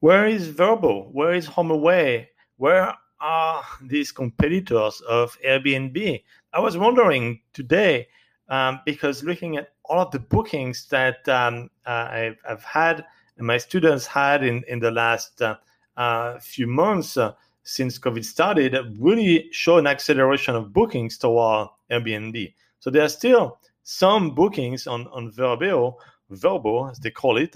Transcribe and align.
where 0.00 0.26
is 0.26 0.48
Vrbo? 0.48 1.10
Where 1.12 1.34
is 1.34 1.46
HomeAway? 1.46 2.26
Where 2.56 2.94
are 3.20 3.62
these 3.82 4.10
competitors 4.12 5.00
of 5.02 5.36
Airbnb? 5.46 6.22
I 6.52 6.60
was 6.60 6.76
wondering 6.76 7.40
today 7.52 8.08
um, 8.48 8.80
because 8.84 9.22
looking 9.22 9.56
at 9.56 9.72
all 9.84 10.00
of 10.00 10.10
the 10.10 10.18
bookings 10.18 10.86
that 10.88 11.28
um, 11.28 11.70
uh, 11.86 12.08
I've, 12.10 12.38
I've, 12.48 12.64
had 12.64 13.04
and 13.36 13.46
my 13.46 13.58
students 13.58 14.06
had 14.06 14.42
in, 14.42 14.64
in 14.68 14.80
the 14.80 14.90
last 14.90 15.40
uh, 15.42 15.56
uh, 15.96 16.38
few 16.38 16.66
months 16.66 17.16
uh, 17.16 17.32
since 17.62 17.98
COVID 17.98 18.24
started, 18.24 18.76
really 18.98 19.48
show 19.52 19.78
an 19.78 19.86
acceleration 19.86 20.56
of 20.56 20.72
bookings 20.72 21.18
toward 21.18 21.68
Airbnb. 21.90 22.54
So 22.80 22.90
there 22.90 23.02
are 23.02 23.08
still 23.08 23.58
some 23.82 24.34
bookings 24.34 24.86
on, 24.86 25.06
on 25.08 25.30
Vrbo, 25.30 25.94
Vrbo 26.32 26.90
as 26.90 26.98
they 26.98 27.10
call 27.10 27.36
it, 27.36 27.54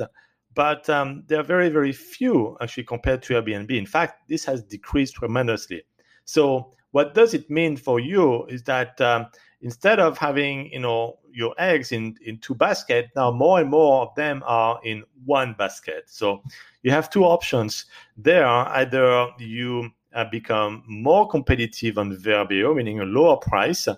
but 0.54 0.88
um, 0.88 1.24
there 1.26 1.40
are 1.40 1.44
very, 1.44 1.68
very 1.68 1.92
few 1.92 2.56
actually 2.60 2.84
compared 2.84 3.22
to 3.24 3.34
Airbnb. 3.34 3.70
In 3.76 3.86
fact, 3.86 4.28
this 4.28 4.44
has 4.44 4.62
decreased 4.62 5.14
tremendously. 5.14 5.82
So 6.24 6.74
what 6.92 7.14
does 7.14 7.34
it 7.34 7.50
mean 7.50 7.76
for 7.76 7.98
you 7.98 8.46
is 8.46 8.62
that 8.64 9.00
um, 9.00 9.26
instead 9.60 9.98
of 9.98 10.16
having 10.16 10.70
you 10.72 10.78
know 10.78 11.18
your 11.32 11.54
eggs 11.58 11.90
in 11.90 12.16
in 12.24 12.38
two 12.38 12.54
baskets 12.54 13.08
now 13.16 13.32
more 13.32 13.60
and 13.60 13.68
more 13.68 14.02
of 14.02 14.14
them 14.14 14.42
are 14.46 14.78
in 14.84 15.02
one 15.24 15.54
basket 15.58 16.04
so 16.06 16.40
you 16.82 16.92
have 16.92 17.10
two 17.10 17.24
options 17.24 17.86
there 18.16 18.46
either 18.46 19.26
you 19.38 19.90
uh, 20.14 20.24
become 20.30 20.84
more 20.86 21.28
competitive 21.28 21.98
on 21.98 22.16
Vrbo, 22.16 22.76
meaning 22.76 23.00
a 23.00 23.04
lower 23.04 23.36
price 23.36 23.88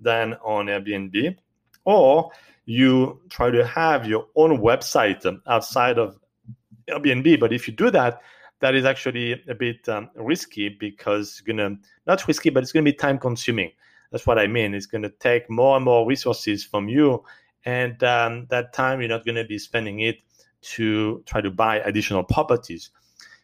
than 0.00 0.34
on 0.42 0.66
Airbnb 0.66 1.36
or 1.84 2.30
you 2.66 3.20
try 3.30 3.50
to 3.50 3.66
have 3.66 4.06
your 4.06 4.26
own 4.36 4.58
website 4.58 5.24
outside 5.46 5.98
of 5.98 6.18
Airbnb 6.90 7.40
but 7.40 7.52
if 7.52 7.66
you 7.66 7.74
do 7.74 7.90
that 7.90 8.20
that 8.60 8.74
is 8.74 8.84
actually 8.84 9.42
a 9.48 9.54
bit 9.54 9.88
um, 9.88 10.10
risky 10.14 10.68
because 10.68 11.40
you're 11.44 11.56
gonna 11.56 11.76
not 12.06 12.26
risky 12.28 12.50
but 12.50 12.62
it's 12.62 12.72
gonna 12.72 12.84
be 12.84 12.92
time 12.92 13.18
consuming 13.18 13.70
that's 14.10 14.26
what 14.26 14.38
I 14.38 14.46
mean. 14.46 14.74
It's 14.74 14.86
to 14.86 15.10
take 15.10 15.50
more 15.50 15.76
and 15.76 15.84
more 15.84 16.06
resources 16.06 16.64
from 16.64 16.88
you, 16.88 17.24
and 17.64 18.02
um, 18.02 18.46
that 18.50 18.72
time 18.72 19.00
you're 19.00 19.08
not 19.08 19.24
to 19.26 19.44
be 19.44 19.58
spending 19.58 20.00
it 20.00 20.20
to 20.62 21.22
try 21.26 21.40
to 21.40 21.50
buy 21.50 21.80
additional 21.80 22.24
properties. 22.24 22.90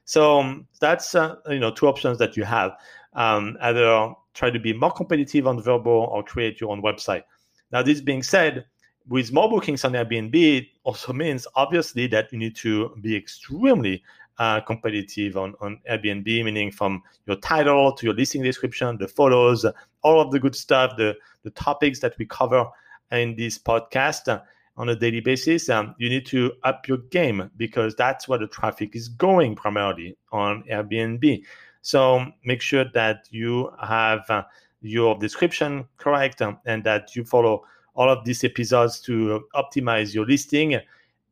So 0.04 0.40
um, 0.40 0.66
that's 0.80 1.14
uh, 1.14 1.36
you 1.48 1.58
know 1.58 1.70
two 1.70 1.88
options 1.88 2.18
that 2.18 2.36
you 2.36 2.44
have. 2.44 2.72
Um, 3.14 3.58
either 3.60 4.14
try 4.34 4.50
to 4.50 4.58
be 4.58 4.72
more 4.72 4.90
competitive 4.90 5.46
on 5.46 5.60
Vrbo 5.62 5.86
or 5.86 6.22
create 6.22 6.60
your 6.60 6.70
own 6.70 6.80
website. 6.80 7.24
Now, 7.70 7.82
this 7.82 8.00
being 8.00 8.22
said, 8.22 8.64
with 9.08 9.32
more 9.32 9.48
bookings 9.48 9.84
on 9.84 9.92
Airbnb, 9.92 10.34
it 10.34 10.68
also 10.84 11.12
means 11.12 11.46
obviously 11.54 12.06
that 12.08 12.32
you 12.32 12.38
need 12.38 12.56
to 12.56 12.94
be 13.00 13.16
extremely 13.16 14.02
uh, 14.38 14.60
competitive 14.60 15.36
on, 15.36 15.54
on 15.60 15.80
Airbnb, 15.90 16.26
meaning 16.44 16.70
from 16.70 17.02
your 17.26 17.36
title 17.36 17.92
to 17.92 18.06
your 18.06 18.14
listing 18.14 18.42
description, 18.42 18.96
the 18.98 19.08
photos, 19.08 19.64
all 20.02 20.20
of 20.20 20.30
the 20.30 20.40
good 20.40 20.56
stuff, 20.56 20.96
the, 20.96 21.14
the 21.42 21.50
topics 21.50 22.00
that 22.00 22.16
we 22.18 22.26
cover 22.26 22.64
in 23.10 23.36
this 23.36 23.58
podcast 23.58 24.28
uh, 24.28 24.40
on 24.76 24.88
a 24.88 24.96
daily 24.96 25.20
basis. 25.20 25.68
Um, 25.68 25.94
you 25.98 26.08
need 26.08 26.26
to 26.26 26.52
up 26.64 26.88
your 26.88 26.98
game 26.98 27.50
because 27.56 27.94
that's 27.94 28.26
where 28.26 28.38
the 28.38 28.46
traffic 28.46 28.96
is 28.96 29.08
going 29.08 29.54
primarily 29.54 30.16
on 30.32 30.64
Airbnb. 30.70 31.44
So 31.82 32.24
make 32.44 32.62
sure 32.62 32.86
that 32.94 33.28
you 33.30 33.70
have 33.80 34.28
uh, 34.30 34.44
your 34.80 35.16
description 35.18 35.84
correct 35.98 36.40
um, 36.42 36.58
and 36.64 36.82
that 36.84 37.14
you 37.14 37.24
follow 37.24 37.64
all 37.94 38.08
of 38.08 38.24
these 38.24 38.44
episodes 38.44 39.00
to 39.00 39.44
optimize 39.54 40.14
your 40.14 40.26
listing. 40.26 40.80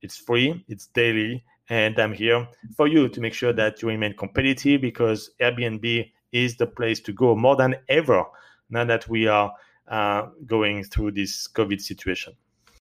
It's 0.02 0.16
free, 0.16 0.64
it's 0.68 0.86
daily, 0.86 1.44
and 1.68 1.98
I'm 1.98 2.12
here 2.12 2.48
for 2.76 2.86
you 2.86 3.08
to 3.08 3.20
make 3.20 3.34
sure 3.34 3.52
that 3.52 3.82
you 3.82 3.88
remain 3.88 4.14
competitive 4.16 4.80
because 4.80 5.30
Airbnb 5.40 6.10
is 6.32 6.56
the 6.56 6.66
place 6.66 7.00
to 7.00 7.12
go 7.12 7.34
more 7.34 7.56
than 7.56 7.76
ever 7.88 8.24
now 8.70 8.84
that 8.84 9.08
we 9.08 9.26
are 9.26 9.52
uh, 9.88 10.28
going 10.46 10.84
through 10.84 11.12
this 11.12 11.48
COVID 11.48 11.80
situation. 11.80 12.34